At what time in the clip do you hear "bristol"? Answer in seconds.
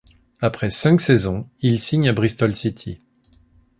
2.13-2.55